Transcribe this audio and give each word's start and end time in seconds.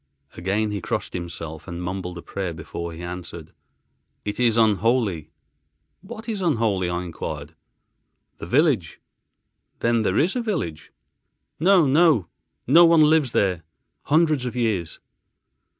Again 0.35 0.71
he 0.71 0.81
crossed 0.81 1.13
himself 1.13 1.67
and 1.67 1.79
mumbled 1.83 2.17
a 2.17 2.23
prayer, 2.23 2.55
before 2.55 2.91
he 2.91 3.03
answered, 3.03 3.53
"It 4.25 4.39
is 4.39 4.57
unholy." 4.57 5.29
"What 6.01 6.27
is 6.27 6.41
unholy?" 6.41 6.89
I 6.89 7.03
enquired. 7.03 7.53
"The 8.39 8.47
village." 8.47 8.99
"Then 9.81 10.01
there 10.01 10.17
is 10.17 10.35
a 10.35 10.41
village?" 10.41 10.91
"No, 11.59 11.85
no. 11.85 12.25
No 12.65 12.83
one 12.83 13.03
lives 13.03 13.31
there 13.31 13.61
hundreds 14.05 14.47
of 14.47 14.55
years." 14.55 14.99